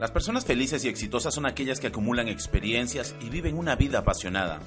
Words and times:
las 0.00 0.10
personas 0.10 0.46
felices 0.46 0.84
y 0.84 0.88
exitosas 0.88 1.34
son 1.34 1.44
aquellas 1.44 1.78
que 1.78 1.88
acumulan 1.88 2.28
experiencias 2.28 3.14
y 3.20 3.28
viven 3.28 3.58
una 3.58 3.76
vida 3.76 3.98
apasionada. 3.98 4.60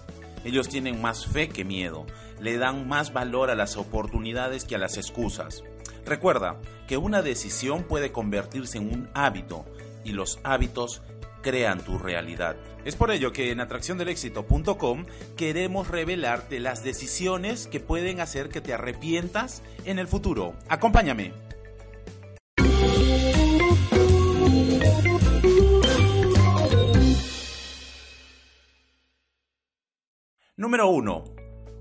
Ellos 0.44 0.70
tienen 0.70 1.02
más 1.02 1.26
fe 1.26 1.50
que 1.50 1.66
miedo, 1.66 2.06
le 2.40 2.58
dan 2.58 2.88
más 2.88 3.14
valor 3.14 3.50
a 3.50 3.56
las 3.56 3.76
oportunidades 3.76 4.66
que 4.66 4.76
a 4.76 4.78
las 4.78 4.98
excusas. 4.98 5.64
Recuerda 6.06 6.60
que 6.88 6.98
una 6.98 7.24
decisión 7.24 7.84
puede 7.84 8.12
convertirse 8.12 8.78
en 8.78 8.94
un 8.94 9.10
hábito 9.16 9.66
y 10.04 10.12
los 10.12 10.40
hábitos 10.44 11.02
crean 11.42 11.84
tu 11.84 11.98
realidad. 11.98 12.56
Es 12.86 12.96
por 12.96 13.12
ello 13.12 13.32
que 13.32 13.52
en 13.52 13.60
atracciondelexito.com 13.60 15.06
queremos 15.36 15.88
revelarte 15.88 16.60
las 16.60 16.84
decisiones 16.84 17.68
que 17.68 17.80
pueden 17.80 18.20
hacer 18.20 18.50
que 18.50 18.62
te 18.62 18.74
arrepientas 18.74 19.64
en 19.86 19.98
el 19.98 20.08
futuro. 20.08 20.54
Acompáñame. 20.70 21.43
Número 30.64 30.88
1. 30.88 31.26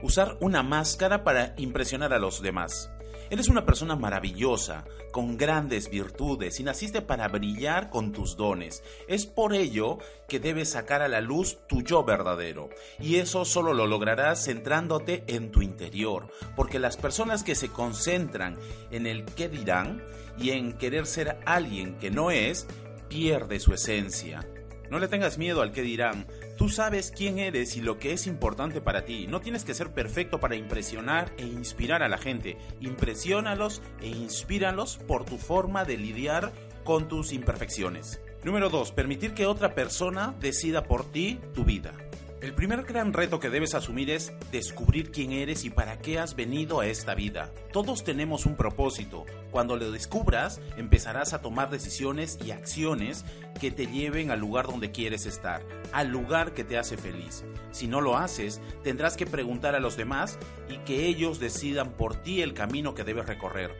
Usar 0.02 0.36
una 0.40 0.64
máscara 0.64 1.22
para 1.22 1.54
impresionar 1.56 2.12
a 2.12 2.18
los 2.18 2.42
demás. 2.42 2.90
Eres 3.30 3.46
una 3.46 3.64
persona 3.64 3.94
maravillosa, 3.94 4.84
con 5.12 5.36
grandes 5.36 5.88
virtudes 5.88 6.58
y 6.58 6.64
naciste 6.64 7.00
para 7.00 7.28
brillar 7.28 7.90
con 7.90 8.10
tus 8.10 8.36
dones. 8.36 8.82
Es 9.06 9.24
por 9.24 9.54
ello 9.54 9.98
que 10.26 10.40
debes 10.40 10.70
sacar 10.70 11.00
a 11.00 11.06
la 11.06 11.20
luz 11.20 11.58
tu 11.68 11.82
yo 11.82 12.02
verdadero. 12.02 12.70
Y 12.98 13.18
eso 13.18 13.44
solo 13.44 13.72
lo 13.72 13.86
lograrás 13.86 14.44
centrándote 14.46 15.22
en 15.28 15.52
tu 15.52 15.62
interior. 15.62 16.26
Porque 16.56 16.80
las 16.80 16.96
personas 16.96 17.44
que 17.44 17.54
se 17.54 17.68
concentran 17.68 18.58
en 18.90 19.06
el 19.06 19.24
qué 19.24 19.48
dirán 19.48 20.02
y 20.36 20.50
en 20.50 20.72
querer 20.72 21.06
ser 21.06 21.38
alguien 21.46 21.98
que 21.98 22.10
no 22.10 22.32
es, 22.32 22.66
pierde 23.08 23.60
su 23.60 23.74
esencia. 23.74 24.44
No 24.92 24.98
le 24.98 25.08
tengas 25.08 25.38
miedo 25.38 25.62
al 25.62 25.72
qué 25.72 25.80
dirán, 25.80 26.26
Tú 26.56 26.68
sabes 26.68 27.12
quién 27.14 27.38
eres 27.38 27.76
y 27.76 27.80
lo 27.80 27.98
que 27.98 28.12
es 28.12 28.26
importante 28.26 28.80
para 28.80 29.04
ti. 29.04 29.26
No 29.26 29.40
tienes 29.40 29.64
que 29.64 29.74
ser 29.74 29.92
perfecto 29.92 30.38
para 30.38 30.56
impresionar 30.56 31.32
e 31.38 31.42
inspirar 31.42 32.02
a 32.02 32.08
la 32.08 32.18
gente. 32.18 32.58
Impresiónalos 32.80 33.82
e 34.00 34.08
inspíralos 34.08 34.98
por 34.98 35.24
tu 35.24 35.38
forma 35.38 35.84
de 35.84 35.96
lidiar 35.96 36.52
con 36.84 37.08
tus 37.08 37.32
imperfecciones. 37.32 38.20
Número 38.44 38.70
2. 38.70 38.92
Permitir 38.92 39.34
que 39.34 39.46
otra 39.46 39.74
persona 39.74 40.34
decida 40.40 40.84
por 40.84 41.10
ti 41.10 41.40
tu 41.54 41.64
vida. 41.64 41.94
El 42.42 42.54
primer 42.54 42.82
gran 42.82 43.12
reto 43.12 43.38
que 43.38 43.50
debes 43.50 43.76
asumir 43.76 44.10
es 44.10 44.32
descubrir 44.50 45.12
quién 45.12 45.30
eres 45.30 45.64
y 45.64 45.70
para 45.70 46.00
qué 46.00 46.18
has 46.18 46.34
venido 46.34 46.80
a 46.80 46.88
esta 46.88 47.14
vida. 47.14 47.52
Todos 47.72 48.02
tenemos 48.02 48.46
un 48.46 48.56
propósito. 48.56 49.24
Cuando 49.52 49.76
lo 49.76 49.92
descubras, 49.92 50.60
empezarás 50.76 51.34
a 51.34 51.40
tomar 51.40 51.70
decisiones 51.70 52.40
y 52.44 52.50
acciones 52.50 53.24
que 53.60 53.70
te 53.70 53.86
lleven 53.86 54.32
al 54.32 54.40
lugar 54.40 54.66
donde 54.66 54.90
quieres 54.90 55.24
estar, 55.24 55.62
al 55.92 56.08
lugar 56.08 56.52
que 56.52 56.64
te 56.64 56.76
hace 56.78 56.96
feliz. 56.96 57.44
Si 57.70 57.86
no 57.86 58.00
lo 58.00 58.18
haces, 58.18 58.60
tendrás 58.82 59.16
que 59.16 59.24
preguntar 59.24 59.76
a 59.76 59.80
los 59.80 59.96
demás 59.96 60.36
y 60.68 60.78
que 60.78 61.06
ellos 61.06 61.38
decidan 61.38 61.92
por 61.92 62.16
ti 62.16 62.42
el 62.42 62.54
camino 62.54 62.92
que 62.92 63.04
debes 63.04 63.26
recorrer. 63.26 63.70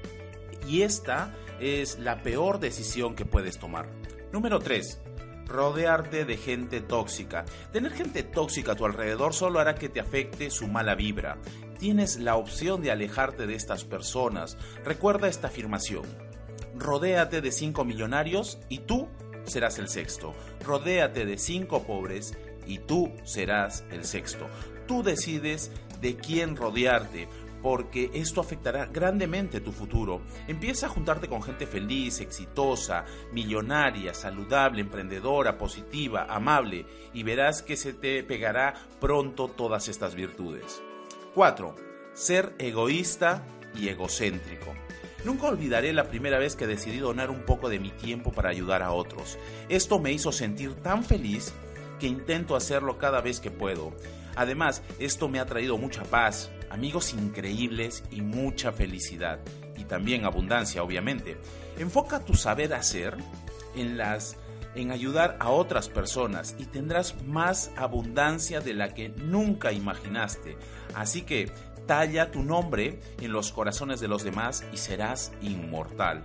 Y 0.69 0.83
esta 0.83 1.34
es 1.59 1.99
la 1.99 2.23
peor 2.23 2.61
decisión 2.61 3.17
que 3.17 3.25
puedes 3.25 3.59
tomar. 3.59 3.89
Número 4.33 4.61
3 4.61 5.00
rodearte 5.53 6.25
de 6.25 6.37
gente 6.37 6.81
tóxica. 6.81 7.45
Tener 7.73 7.93
gente 7.93 8.23
tóxica 8.23 8.73
a 8.73 8.75
tu 8.75 8.85
alrededor 8.85 9.35
solo 9.35 9.61
hará 9.61 9.75
que 9.75 9.89
te 9.89 10.01
afecte 10.01 10.51
su 10.51 10.67
mala 10.67 10.95
vibra. 10.95 11.39
Tienes 11.79 12.19
la 12.19 12.37
opción 12.37 12.83
de 12.83 12.91
alejarte 12.91 13.47
de 13.47 13.55
estas 13.55 13.85
personas. 13.85 14.57
Recuerda 14.85 15.29
esta 15.29 15.49
afirmación. 15.49 16.05
Rodéate 16.75 17.41
de 17.41 17.53
cinco 17.53 17.85
millonarios 17.85 18.59
y 18.69 18.79
tú 18.79 19.09
serás 19.45 19.79
el 19.79 19.89
sexto. 19.89 20.35
Rodéate 20.65 21.27
de 21.27 21.39
cinco 21.39 21.85
pobres 21.85 22.37
y 22.67 22.79
tú 22.79 23.12
serás 23.25 23.85
el 23.91 24.05
sexto. 24.05 24.47
Tú 24.87 25.03
decides 25.03 25.71
de 26.01 26.17
quién 26.17 26.57
rodearte 26.57 27.29
porque 27.62 28.11
esto 28.12 28.41
afectará 28.41 28.87
grandemente 28.87 29.61
tu 29.61 29.73
futuro. 29.73 30.23
Empieza 30.49 30.87
a 30.87 30.91
juntarte 30.91 31.28
con 31.28 31.43
gente 31.43 31.67
feliz, 31.67 32.21
exitosa, 32.21 33.05
millonaria, 33.33 34.12
saludable, 34.12 34.81
emprendedora, 34.81 35.56
positiva, 35.56 36.27
amable 36.28 36.84
y 37.15 37.23
verás 37.23 37.62
que 37.62 37.77
se 37.77 37.95
te 37.95 38.23
pegará 38.25 38.75
pronto 39.00 39.49
todas 39.49 39.89
estas 39.89 40.15
virtudes. 40.15 40.83
4. 41.34 41.75
Ser 42.15 42.55
egoísta 42.59 43.47
y 43.75 43.89
egocéntrico. 43.89 44.75
Nunca 45.25 45.47
olvidaré 45.47 45.93
la 45.93 46.09
primera 46.09 46.39
vez 46.39 46.56
que 46.56 46.67
decidí 46.67 46.99
donar 46.99 47.31
un 47.31 47.44
poco 47.44 47.69
de 47.69 47.79
mi 47.79 47.91
tiempo 47.91 48.33
para 48.33 48.50
ayudar 48.50 48.83
a 48.83 48.91
otros. 48.91 49.39
Esto 49.69 50.00
me 50.00 50.12
hizo 50.12 50.33
sentir 50.33 50.75
tan 50.75 51.05
feliz 51.05 51.55
que 52.00 52.09
intento 52.09 52.56
hacerlo 52.56 52.99
cada 52.99 53.21
vez 53.21 53.39
que 53.39 53.53
puedo. 53.53 53.93
Además, 54.34 54.83
esto 54.99 55.29
me 55.29 55.39
ha 55.39 55.47
traído 55.47 55.79
mucha 55.79 56.03
paz, 56.03 56.50
amigos 56.72 57.12
increíbles 57.12 58.03
y 58.10 58.22
mucha 58.22 58.72
felicidad. 58.72 59.41
Y 59.77 59.84
también 59.84 60.25
abundancia, 60.25 60.83
obviamente. 60.83 61.37
Enfoca 61.78 62.25
tu 62.25 62.34
saber 62.34 62.75
hacer 62.75 63.16
en 63.77 63.97
las 63.97 64.37
en 64.75 64.91
ayudar 64.91 65.37
a 65.38 65.50
otras 65.50 65.91
personas 65.91 66.56
y 66.59 66.65
tendrás 66.65 67.22
más 67.25 67.71
abundancia 67.77 68.61
de 68.61 68.72
la 68.72 68.94
que 68.94 69.11
nunca 69.11 69.71
imaginaste. 69.71 70.56
Así 70.94 71.22
que 71.22 71.53
talla 71.87 72.31
tu 72.31 72.43
nombre 72.43 72.99
en 73.21 73.32
los 73.32 73.53
corazones 73.53 74.00
de 74.00 74.09
los 74.09 74.25
demás 74.25 74.65
y 74.72 74.78
serás 74.78 75.32
inmortal. 75.43 76.25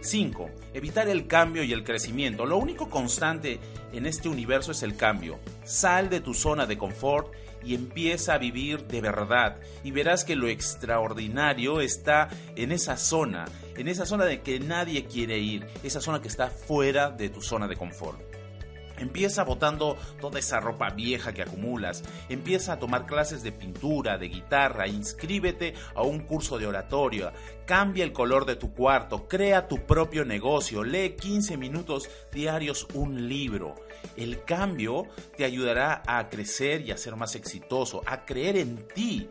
5. 0.00 0.50
Evitar 0.74 1.08
el 1.08 1.28
cambio 1.28 1.62
y 1.62 1.72
el 1.72 1.84
crecimiento. 1.84 2.44
Lo 2.44 2.56
único 2.58 2.90
constante 2.90 3.60
en 3.92 4.06
este 4.06 4.28
universo 4.28 4.72
es 4.72 4.82
el 4.82 4.96
cambio. 4.96 5.38
Sal 5.64 6.10
de 6.10 6.20
tu 6.20 6.34
zona 6.34 6.66
de 6.66 6.76
confort 6.78 7.32
y 7.66 7.74
empieza 7.74 8.34
a 8.34 8.38
vivir 8.38 8.86
de 8.86 9.00
verdad 9.00 9.56
y 9.82 9.90
verás 9.90 10.24
que 10.24 10.36
lo 10.36 10.48
extraordinario 10.48 11.80
está 11.80 12.28
en 12.54 12.72
esa 12.72 12.96
zona, 12.96 13.46
en 13.76 13.88
esa 13.88 14.06
zona 14.06 14.24
de 14.24 14.40
que 14.40 14.60
nadie 14.60 15.04
quiere 15.06 15.38
ir, 15.38 15.66
esa 15.82 16.00
zona 16.00 16.20
que 16.22 16.28
está 16.28 16.48
fuera 16.48 17.10
de 17.10 17.28
tu 17.28 17.42
zona 17.42 17.66
de 17.66 17.76
confort. 17.76 18.35
Empieza 18.98 19.44
botando 19.44 19.96
toda 20.20 20.38
esa 20.38 20.60
ropa 20.60 20.90
vieja 20.90 21.32
que 21.32 21.42
acumulas. 21.42 22.02
Empieza 22.28 22.74
a 22.74 22.78
tomar 22.78 23.06
clases 23.06 23.42
de 23.42 23.52
pintura, 23.52 24.18
de 24.18 24.28
guitarra. 24.28 24.88
Inscríbete 24.88 25.74
a 25.94 26.02
un 26.02 26.20
curso 26.20 26.58
de 26.58 26.66
oratoria. 26.66 27.32
Cambia 27.66 28.04
el 28.04 28.12
color 28.12 28.46
de 28.46 28.56
tu 28.56 28.72
cuarto. 28.72 29.28
Crea 29.28 29.68
tu 29.68 29.86
propio 29.86 30.24
negocio. 30.24 30.84
Lee 30.84 31.16
15 31.16 31.56
minutos 31.56 32.08
diarios 32.32 32.86
un 32.94 33.28
libro. 33.28 33.74
El 34.16 34.44
cambio 34.44 35.04
te 35.36 35.44
ayudará 35.44 36.02
a 36.06 36.28
crecer 36.28 36.82
y 36.82 36.92
a 36.92 36.96
ser 36.96 37.16
más 37.16 37.34
exitoso, 37.34 38.02
a 38.06 38.24
creer 38.24 38.56
en 38.56 38.86
ti. 38.88 39.28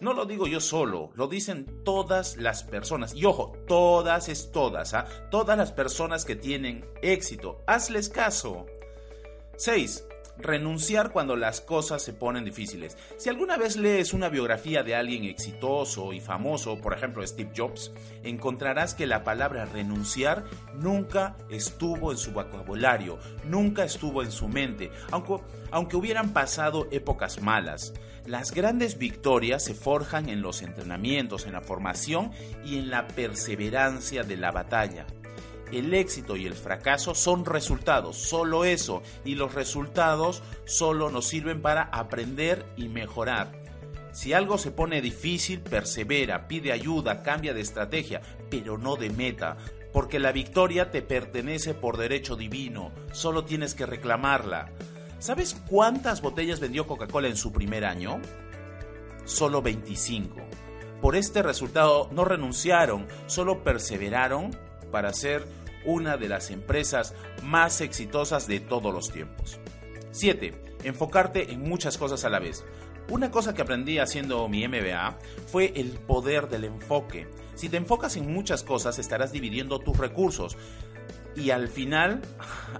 No 0.00 0.12
lo 0.12 0.26
digo 0.26 0.46
yo 0.46 0.60
solo, 0.60 1.10
lo 1.14 1.28
dicen 1.28 1.82
todas 1.84 2.36
las 2.36 2.62
personas. 2.62 3.14
Y 3.14 3.24
ojo, 3.24 3.52
todas 3.66 4.28
es 4.28 4.52
todas, 4.52 4.94
¿ah? 4.94 5.06
Todas 5.30 5.56
las 5.56 5.72
personas 5.72 6.24
que 6.24 6.36
tienen 6.36 6.84
éxito. 7.02 7.62
Hazles 7.66 8.08
caso. 8.08 8.66
6. 9.58 10.04
Renunciar 10.38 11.10
cuando 11.10 11.34
las 11.34 11.60
cosas 11.60 12.00
se 12.00 12.12
ponen 12.12 12.44
difíciles. 12.44 12.96
Si 13.16 13.28
alguna 13.28 13.56
vez 13.56 13.76
lees 13.76 14.14
una 14.14 14.28
biografía 14.28 14.84
de 14.84 14.94
alguien 14.94 15.24
exitoso 15.24 16.12
y 16.12 16.20
famoso, 16.20 16.80
por 16.80 16.94
ejemplo 16.94 17.26
Steve 17.26 17.50
Jobs, 17.56 17.90
encontrarás 18.22 18.94
que 18.94 19.08
la 19.08 19.24
palabra 19.24 19.64
renunciar 19.64 20.44
nunca 20.76 21.36
estuvo 21.50 22.12
en 22.12 22.18
su 22.18 22.30
vocabulario, 22.30 23.18
nunca 23.46 23.82
estuvo 23.82 24.22
en 24.22 24.30
su 24.30 24.46
mente, 24.46 24.92
aunque, 25.10 25.38
aunque 25.72 25.96
hubieran 25.96 26.32
pasado 26.32 26.86
épocas 26.92 27.42
malas. 27.42 27.92
Las 28.24 28.52
grandes 28.52 28.96
victorias 28.96 29.64
se 29.64 29.74
forjan 29.74 30.28
en 30.28 30.40
los 30.40 30.62
entrenamientos, 30.62 31.46
en 31.46 31.54
la 31.54 31.62
formación 31.62 32.30
y 32.64 32.78
en 32.78 32.90
la 32.90 33.08
perseverancia 33.08 34.22
de 34.22 34.36
la 34.36 34.52
batalla 34.52 35.04
el 35.72 35.94
éxito 35.94 36.36
y 36.36 36.46
el 36.46 36.54
fracaso 36.54 37.14
son 37.14 37.44
resultados, 37.44 38.16
solo 38.16 38.64
eso, 38.64 39.02
y 39.24 39.34
los 39.34 39.54
resultados 39.54 40.42
solo 40.64 41.10
nos 41.10 41.26
sirven 41.26 41.62
para 41.62 41.82
aprender 41.82 42.66
y 42.76 42.88
mejorar. 42.88 43.52
Si 44.12 44.32
algo 44.32 44.58
se 44.58 44.70
pone 44.70 45.00
difícil, 45.00 45.60
persevera, 45.60 46.48
pide 46.48 46.72
ayuda, 46.72 47.22
cambia 47.22 47.54
de 47.54 47.60
estrategia, 47.60 48.20
pero 48.50 48.78
no 48.78 48.96
de 48.96 49.10
meta, 49.10 49.56
porque 49.92 50.18
la 50.18 50.32
victoria 50.32 50.90
te 50.90 51.02
pertenece 51.02 51.74
por 51.74 51.96
derecho 51.96 52.36
divino, 52.36 52.92
solo 53.12 53.44
tienes 53.44 53.74
que 53.74 53.86
reclamarla. 53.86 54.72
¿Sabes 55.18 55.60
cuántas 55.68 56.22
botellas 56.22 56.60
vendió 56.60 56.86
Coca-Cola 56.86 57.28
en 57.28 57.36
su 57.36 57.52
primer 57.52 57.84
año? 57.84 58.20
Solo 59.24 59.62
25. 59.62 60.36
Por 61.00 61.14
este 61.16 61.42
resultado 61.42 62.08
no 62.12 62.24
renunciaron, 62.24 63.06
solo 63.26 63.62
perseveraron 63.62 64.50
para 64.90 65.12
ser 65.12 65.46
una 65.84 66.16
de 66.16 66.28
las 66.28 66.50
empresas 66.50 67.14
más 67.42 67.80
exitosas 67.80 68.46
de 68.46 68.60
todos 68.60 68.92
los 68.92 69.10
tiempos. 69.10 69.60
7. 70.10 70.76
Enfocarte 70.84 71.52
en 71.52 71.62
muchas 71.62 71.98
cosas 71.98 72.24
a 72.24 72.30
la 72.30 72.38
vez. 72.38 72.64
Una 73.10 73.30
cosa 73.30 73.54
que 73.54 73.62
aprendí 73.62 73.98
haciendo 73.98 74.48
mi 74.48 74.66
MBA 74.68 75.18
fue 75.46 75.72
el 75.76 75.92
poder 75.92 76.48
del 76.48 76.64
enfoque. 76.64 77.26
Si 77.54 77.68
te 77.68 77.78
enfocas 77.78 78.16
en 78.16 78.32
muchas 78.32 78.62
cosas 78.62 78.98
estarás 78.98 79.32
dividiendo 79.32 79.78
tus 79.78 79.96
recursos 79.96 80.56
y 81.34 81.50
al 81.50 81.68
final 81.68 82.20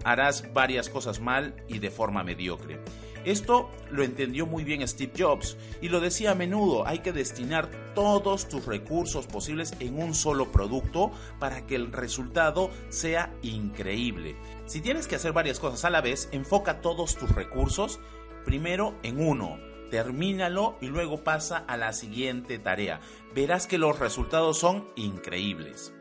harás 0.05 0.53
varias 0.53 0.89
cosas 0.89 1.21
mal 1.21 1.55
y 1.67 1.79
de 1.79 1.91
forma 1.91 2.25
mediocre. 2.25 2.79
Esto 3.25 3.71
lo 3.91 4.03
entendió 4.03 4.47
muy 4.47 4.65
bien 4.65 4.87
Steve 4.87 5.13
Jobs 5.17 5.57
y 5.81 5.89
lo 5.89 6.01
decía 6.01 6.33
a 6.33 6.35
menudo, 6.35 6.87
hay 6.87 7.01
que 7.01 7.13
destinar 7.13 7.69
todos 7.95 8.49
tus 8.49 8.67
recursos 8.67 9.27
posibles 9.27 9.75
en 9.81 9.99
un 9.99 10.15
solo 10.15 10.53
producto 10.53 11.11
para 11.39 11.67
que 11.67 11.75
el 11.75 11.93
resultado 11.93 12.71
sea 12.91 13.35
increíble. 13.43 14.37
Si 14.67 14.81
tienes 14.81 15.07
que 15.07 15.17
hacer 15.17 15.33
varias 15.33 15.59
cosas 15.59 15.85
a 15.85 15.91
la 15.91 16.01
vez, 16.01 16.29
enfoca 16.33 16.81
todos 16.81 17.17
tus 17.17 17.35
recursos 17.35 17.99
primero 18.45 18.95
en 19.03 19.21
uno, 19.21 19.59
termínalo 19.91 20.77
y 20.81 20.87
luego 20.87 21.25
pasa 21.25 21.59
a 21.59 21.77
la 21.77 21.93
siguiente 21.93 22.59
tarea. 22.59 23.01
Verás 23.35 23.67
que 23.67 23.79
los 23.79 23.99
resultados 23.99 24.59
son 24.59 24.89
increíbles. 24.97 25.93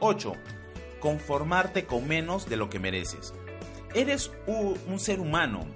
8. 0.00 0.32
Conformarte 0.98 1.86
con 1.86 2.08
menos 2.08 2.48
de 2.48 2.56
lo 2.56 2.68
que 2.68 2.80
mereces. 2.80 3.34
Eres 3.94 4.30
un 4.46 4.98
ser 4.98 5.20
humano 5.20 5.66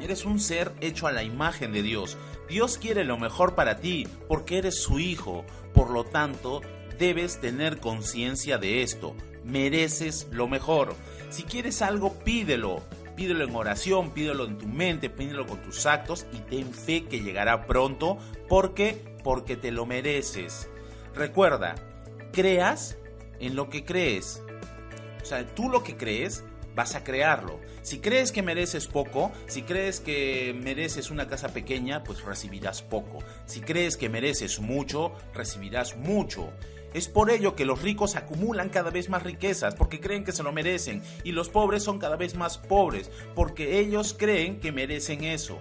Eres 0.00 0.24
un 0.24 0.38
ser 0.38 0.72
hecho 0.80 1.06
a 1.06 1.12
la 1.12 1.22
imagen 1.22 1.72
de 1.72 1.82
Dios. 1.82 2.16
Dios 2.48 2.78
quiere 2.78 3.04
lo 3.04 3.18
mejor 3.18 3.54
para 3.54 3.78
ti 3.78 4.06
porque 4.28 4.58
eres 4.58 4.80
su 4.80 4.98
hijo. 4.98 5.44
Por 5.74 5.90
lo 5.90 6.04
tanto, 6.04 6.60
debes 6.98 7.40
tener 7.40 7.78
conciencia 7.78 8.58
de 8.58 8.82
esto. 8.82 9.14
Mereces 9.44 10.28
lo 10.30 10.48
mejor. 10.48 10.94
Si 11.30 11.42
quieres 11.42 11.82
algo, 11.82 12.14
pídelo. 12.20 12.82
Pídelo 13.16 13.44
en 13.44 13.54
oración, 13.56 14.12
pídelo 14.12 14.44
en 14.44 14.58
tu 14.58 14.68
mente, 14.68 15.10
pídelo 15.10 15.44
con 15.44 15.60
tus 15.60 15.86
actos 15.86 16.24
y 16.32 16.38
ten 16.38 16.72
fe 16.72 17.06
que 17.06 17.20
llegará 17.20 17.66
pronto. 17.66 18.18
¿Por 18.48 18.74
qué? 18.74 19.16
Porque 19.24 19.56
te 19.56 19.72
lo 19.72 19.86
mereces. 19.86 20.70
Recuerda, 21.16 21.74
creas 22.32 22.96
en 23.40 23.56
lo 23.56 23.70
que 23.70 23.84
crees. 23.84 24.42
O 25.20 25.24
sea, 25.24 25.44
tú 25.54 25.68
lo 25.68 25.82
que 25.82 25.96
crees 25.96 26.44
vas 26.78 26.94
a 26.94 27.02
crearlo. 27.02 27.58
Si 27.82 27.98
crees 27.98 28.30
que 28.30 28.40
mereces 28.40 28.86
poco, 28.86 29.32
si 29.48 29.62
crees 29.62 29.98
que 29.98 30.56
mereces 30.62 31.10
una 31.10 31.26
casa 31.26 31.48
pequeña, 31.48 32.04
pues 32.04 32.22
recibirás 32.22 32.82
poco. 32.82 33.18
Si 33.46 33.60
crees 33.60 33.96
que 33.96 34.08
mereces 34.08 34.60
mucho, 34.60 35.12
recibirás 35.34 35.96
mucho. 35.96 36.52
Es 36.94 37.08
por 37.08 37.32
ello 37.32 37.56
que 37.56 37.64
los 37.64 37.82
ricos 37.82 38.14
acumulan 38.14 38.68
cada 38.68 38.92
vez 38.92 39.08
más 39.08 39.24
riquezas 39.24 39.74
porque 39.74 39.98
creen 39.98 40.22
que 40.22 40.30
se 40.30 40.44
lo 40.44 40.52
merecen 40.52 41.02
y 41.24 41.32
los 41.32 41.48
pobres 41.48 41.82
son 41.82 41.98
cada 41.98 42.14
vez 42.14 42.36
más 42.36 42.58
pobres 42.58 43.10
porque 43.34 43.80
ellos 43.80 44.14
creen 44.16 44.60
que 44.60 44.70
merecen 44.70 45.24
eso. 45.24 45.58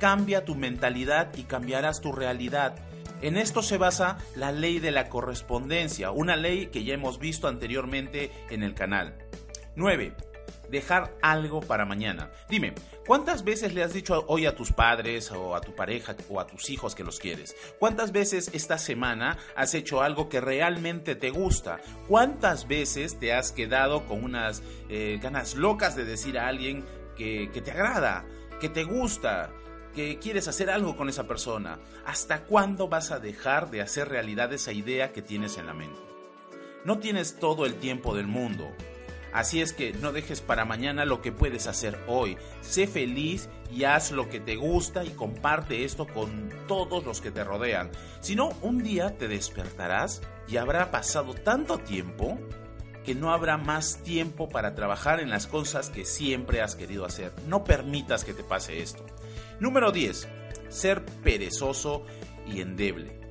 Cambia 0.00 0.46
tu 0.46 0.54
mentalidad 0.54 1.30
y 1.36 1.42
cambiarás 1.42 2.00
tu 2.00 2.10
realidad. 2.10 2.76
En 3.20 3.36
esto 3.36 3.60
se 3.60 3.76
basa 3.76 4.16
la 4.34 4.50
ley 4.50 4.78
de 4.78 4.92
la 4.92 5.10
correspondencia, 5.10 6.10
una 6.10 6.36
ley 6.36 6.68
que 6.68 6.84
ya 6.84 6.94
hemos 6.94 7.18
visto 7.18 7.48
anteriormente 7.48 8.32
en 8.48 8.62
el 8.62 8.72
canal. 8.72 9.14
9 9.76 10.14
dejar 10.70 11.14
algo 11.22 11.60
para 11.60 11.84
mañana. 11.84 12.30
Dime, 12.48 12.74
¿cuántas 13.06 13.44
veces 13.44 13.74
le 13.74 13.82
has 13.82 13.92
dicho 13.92 14.24
hoy 14.28 14.46
a 14.46 14.56
tus 14.56 14.72
padres 14.72 15.30
o 15.30 15.54
a 15.54 15.60
tu 15.60 15.74
pareja 15.74 16.16
o 16.28 16.40
a 16.40 16.46
tus 16.46 16.70
hijos 16.70 16.94
que 16.94 17.04
los 17.04 17.18
quieres? 17.18 17.54
¿Cuántas 17.78 18.12
veces 18.12 18.50
esta 18.52 18.78
semana 18.78 19.38
has 19.56 19.74
hecho 19.74 20.02
algo 20.02 20.28
que 20.28 20.40
realmente 20.40 21.14
te 21.14 21.30
gusta? 21.30 21.80
¿Cuántas 22.08 22.66
veces 22.66 23.18
te 23.18 23.32
has 23.32 23.52
quedado 23.52 24.06
con 24.06 24.24
unas 24.24 24.62
eh, 24.88 25.18
ganas 25.22 25.54
locas 25.54 25.96
de 25.96 26.04
decir 26.04 26.38
a 26.38 26.48
alguien 26.48 26.84
que, 27.16 27.50
que 27.52 27.60
te 27.60 27.70
agrada, 27.70 28.24
que 28.60 28.68
te 28.68 28.84
gusta? 28.84 29.50
que 29.94 30.18
quieres 30.18 30.48
hacer 30.48 30.70
algo 30.70 30.96
con 30.96 31.08
esa 31.08 31.28
persona. 31.28 31.78
¿Hasta 32.04 32.42
cuándo 32.44 32.88
vas 32.88 33.12
a 33.12 33.20
dejar 33.20 33.70
de 33.70 33.80
hacer 33.80 34.08
realidad 34.08 34.52
esa 34.52 34.72
idea 34.72 35.12
que 35.12 35.22
tienes 35.22 35.56
en 35.56 35.66
la 35.66 35.72
mente? 35.72 36.00
No 36.84 36.98
tienes 36.98 37.38
todo 37.38 37.64
el 37.64 37.76
tiempo 37.76 38.14
del 38.14 38.26
mundo. 38.26 38.70
Así 39.34 39.60
es 39.60 39.72
que 39.72 39.92
no 39.92 40.12
dejes 40.12 40.40
para 40.40 40.64
mañana 40.64 41.04
lo 41.04 41.20
que 41.20 41.32
puedes 41.32 41.66
hacer 41.66 41.98
hoy. 42.06 42.38
Sé 42.60 42.86
feliz 42.86 43.48
y 43.68 43.82
haz 43.82 44.12
lo 44.12 44.28
que 44.28 44.38
te 44.38 44.54
gusta 44.54 45.04
y 45.04 45.10
comparte 45.10 45.84
esto 45.84 46.06
con 46.06 46.50
todos 46.68 47.04
los 47.04 47.20
que 47.20 47.32
te 47.32 47.42
rodean. 47.42 47.90
Si 48.20 48.36
no, 48.36 48.50
un 48.62 48.84
día 48.84 49.18
te 49.18 49.26
despertarás 49.26 50.22
y 50.46 50.56
habrá 50.56 50.92
pasado 50.92 51.34
tanto 51.34 51.78
tiempo 51.78 52.38
que 53.04 53.16
no 53.16 53.32
habrá 53.32 53.56
más 53.58 54.04
tiempo 54.04 54.48
para 54.48 54.76
trabajar 54.76 55.18
en 55.18 55.30
las 55.30 55.48
cosas 55.48 55.90
que 55.90 56.04
siempre 56.04 56.62
has 56.62 56.76
querido 56.76 57.04
hacer. 57.04 57.32
No 57.48 57.64
permitas 57.64 58.24
que 58.24 58.34
te 58.34 58.44
pase 58.44 58.82
esto. 58.82 59.04
Número 59.58 59.90
10. 59.90 60.28
Ser 60.68 61.04
perezoso 61.24 62.06
y 62.46 62.60
endeble. 62.60 63.23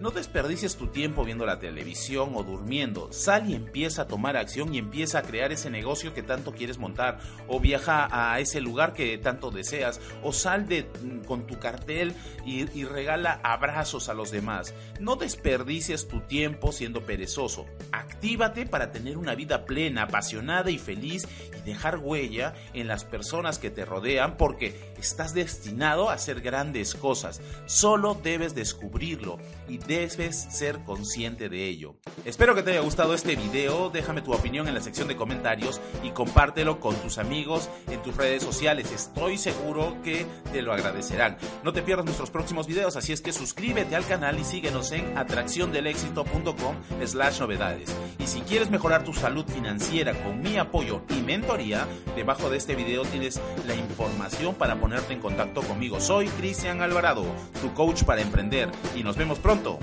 No 0.00 0.10
desperdicies 0.10 0.76
tu 0.76 0.86
tiempo 0.86 1.26
viendo 1.26 1.44
la 1.44 1.58
televisión 1.58 2.30
o 2.34 2.42
durmiendo. 2.42 3.12
Sal 3.12 3.50
y 3.50 3.54
empieza 3.54 4.02
a 4.02 4.06
tomar 4.06 4.34
acción 4.34 4.74
y 4.74 4.78
empieza 4.78 5.18
a 5.18 5.22
crear 5.22 5.52
ese 5.52 5.68
negocio 5.68 6.14
que 6.14 6.22
tanto 6.22 6.52
quieres 6.52 6.78
montar. 6.78 7.18
O 7.48 7.60
viaja 7.60 8.08
a 8.10 8.40
ese 8.40 8.62
lugar 8.62 8.94
que 8.94 9.18
tanto 9.18 9.50
deseas. 9.50 10.00
O 10.22 10.32
sal 10.32 10.66
de, 10.66 10.84
mm, 10.84 11.26
con 11.26 11.46
tu 11.46 11.58
cartel 11.58 12.14
y, 12.46 12.64
regala 12.84 13.40
abrazos 13.44 14.08
a 14.08 14.14
los 14.14 14.30
demás. 14.30 14.72
No 15.00 15.16
desperdicies 15.16 16.08
tu 16.08 16.22
tiempo 16.22 16.72
siendo 16.72 17.02
perezoso. 17.02 17.66
Actívate 17.92 18.64
para 18.64 18.92
tener 18.92 19.18
una 19.18 19.34
vida 19.34 19.66
plena, 19.66 20.04
apasionada 20.04 20.70
y 20.70 20.78
feliz 20.78 21.28
y 21.58 21.60
dejar 21.60 21.98
huella 21.98 22.54
en 22.72 22.88
las 22.88 23.04
personas 23.04 23.58
que 23.58 23.70
te 23.70 23.84
rodean 23.84 24.38
porque 24.38 24.94
estás 24.98 25.34
destinado 25.34 26.08
a 26.08 26.14
hacer 26.14 26.40
grandes 26.40 26.94
cosas. 26.94 27.42
Solo 27.66 28.14
debes 28.14 28.54
descubrirlo 28.54 29.38
y 29.68 29.76
debes 29.90 30.46
ser 30.50 30.84
consciente 30.84 31.48
de 31.48 31.66
ello. 31.66 31.96
Espero 32.24 32.54
que 32.54 32.62
te 32.62 32.70
haya 32.70 32.80
gustado 32.80 33.12
este 33.12 33.34
video, 33.34 33.90
déjame 33.90 34.22
tu 34.22 34.32
opinión 34.32 34.68
en 34.68 34.74
la 34.74 34.80
sección 34.80 35.08
de 35.08 35.16
comentarios 35.16 35.80
y 36.04 36.10
compártelo 36.10 36.78
con 36.78 36.94
tus 36.94 37.18
amigos 37.18 37.68
en 37.88 38.00
tus 38.00 38.16
redes 38.16 38.44
sociales, 38.44 38.92
estoy 38.92 39.36
seguro 39.36 40.00
que 40.04 40.26
te 40.52 40.62
lo 40.62 40.72
agradecerán. 40.72 41.38
No 41.64 41.72
te 41.72 41.82
pierdas 41.82 42.04
nuestros 42.04 42.30
próximos 42.30 42.68
videos, 42.68 42.94
así 42.94 43.12
es 43.12 43.20
que 43.20 43.32
suscríbete 43.32 43.96
al 43.96 44.06
canal 44.06 44.38
y 44.38 44.44
síguenos 44.44 44.92
en 44.92 45.18
atracciondelexito.com 45.18 46.76
slash 47.04 47.40
novedades. 47.40 47.92
Y 48.20 48.28
si 48.28 48.42
quieres 48.42 48.70
mejorar 48.70 49.02
tu 49.02 49.12
salud 49.12 49.44
financiera 49.44 50.14
con 50.22 50.40
mi 50.40 50.56
apoyo 50.56 51.02
y 51.08 51.20
mentoría, 51.20 51.88
debajo 52.14 52.48
de 52.48 52.58
este 52.58 52.76
video 52.76 53.02
tienes 53.02 53.40
la 53.66 53.74
información 53.74 54.54
para 54.54 54.76
ponerte 54.76 55.14
en 55.14 55.20
contacto 55.20 55.62
conmigo. 55.62 56.00
Soy 56.00 56.28
Cristian 56.28 56.80
Alvarado, 56.80 57.24
tu 57.60 57.74
coach 57.74 58.04
para 58.04 58.22
emprender 58.22 58.70
y 58.94 59.02
nos 59.02 59.16
vemos 59.16 59.40
pronto 59.40 59.79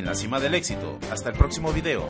en 0.00 0.06
la 0.06 0.14
cima 0.14 0.40
del 0.40 0.54
éxito. 0.54 0.98
Hasta 1.12 1.28
el 1.28 1.36
próximo 1.36 1.72
video. 1.72 2.08